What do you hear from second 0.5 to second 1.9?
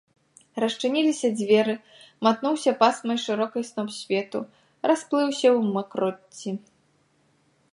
Расчыніліся дзверы,